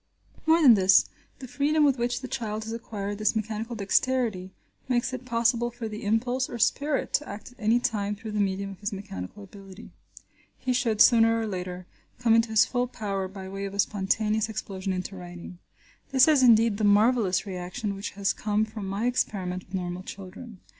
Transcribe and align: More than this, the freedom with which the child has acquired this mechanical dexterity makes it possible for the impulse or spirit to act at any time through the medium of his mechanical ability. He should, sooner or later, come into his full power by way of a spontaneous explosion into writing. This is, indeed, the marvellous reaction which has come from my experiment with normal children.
More 0.47 0.63
than 0.63 0.73
this, 0.73 1.05
the 1.37 1.47
freedom 1.47 1.83
with 1.83 1.99
which 1.99 2.21
the 2.21 2.27
child 2.27 2.63
has 2.63 2.73
acquired 2.73 3.19
this 3.19 3.35
mechanical 3.35 3.75
dexterity 3.75 4.51
makes 4.87 5.13
it 5.13 5.25
possible 5.25 5.69
for 5.69 5.87
the 5.87 6.03
impulse 6.05 6.49
or 6.49 6.57
spirit 6.57 7.13
to 7.13 7.29
act 7.29 7.51
at 7.51 7.59
any 7.59 7.79
time 7.79 8.15
through 8.15 8.31
the 8.31 8.39
medium 8.39 8.71
of 8.71 8.79
his 8.79 8.91
mechanical 8.91 9.43
ability. 9.43 9.91
He 10.57 10.73
should, 10.73 11.01
sooner 11.01 11.39
or 11.39 11.45
later, 11.45 11.85
come 12.17 12.33
into 12.33 12.49
his 12.49 12.65
full 12.65 12.87
power 12.87 13.27
by 13.27 13.47
way 13.47 13.63
of 13.65 13.75
a 13.75 13.79
spontaneous 13.79 14.49
explosion 14.49 14.91
into 14.91 15.15
writing. 15.15 15.59
This 16.09 16.27
is, 16.27 16.41
indeed, 16.41 16.77
the 16.77 16.83
marvellous 16.83 17.45
reaction 17.45 17.93
which 17.95 18.13
has 18.17 18.33
come 18.33 18.65
from 18.65 18.87
my 18.87 19.05
experiment 19.05 19.65
with 19.65 19.75
normal 19.75 20.01
children. 20.01 20.61